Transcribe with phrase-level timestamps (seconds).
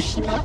[0.00, 0.40] Fukushima.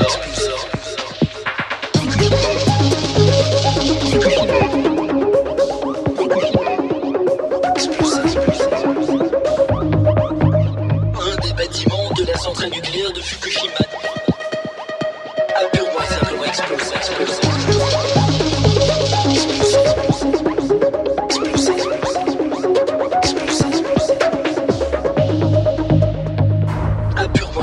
[0.00, 0.51] Explosé.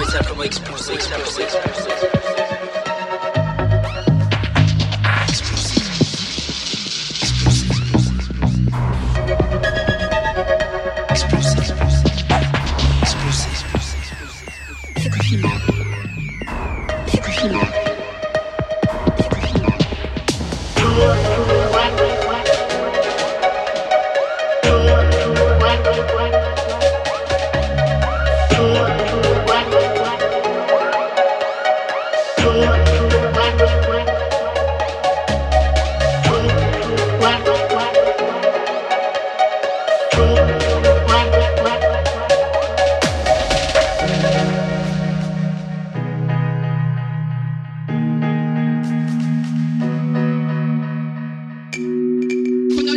[0.09, 2.09] simplement exploser, exploser, exploser.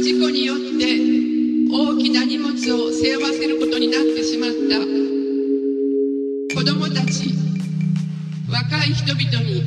[0.02, 0.98] 事故によって
[1.70, 4.80] 大きな荷物を背負わせることになってしまった。
[6.56, 7.32] 子どもたち
[8.50, 9.62] 若い人々に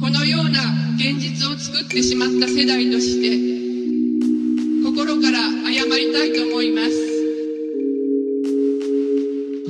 [0.00, 0.60] このような
[0.96, 3.36] 現実を作ってしまった世代として
[4.82, 5.38] 心から
[5.70, 6.88] 謝りたいと思います。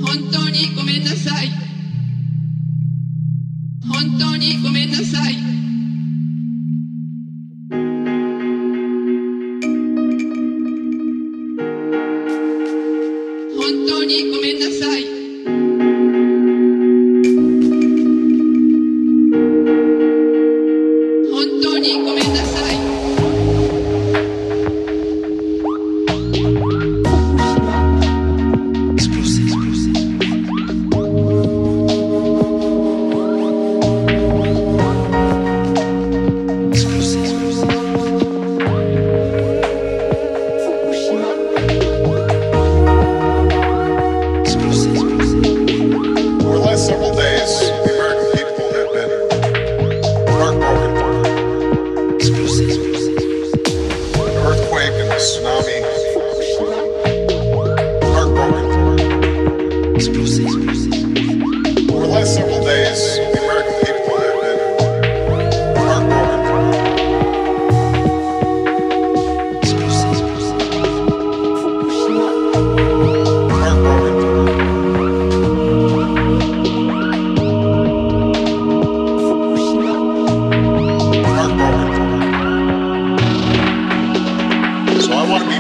[0.07, 1.49] 本当にごめんなさい。
[3.93, 5.58] 本当にごめんなさい。
[14.59, 15.18] なさい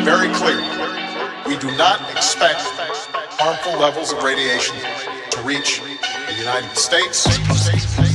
[0.08, 0.56] very clear.
[1.46, 2.62] We do not expect
[3.38, 4.74] harmful levels of radiation
[5.32, 8.07] to reach the United States.